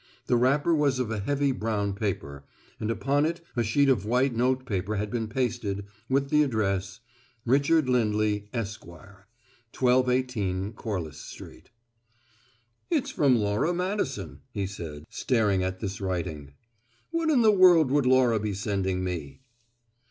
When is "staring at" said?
15.07-15.81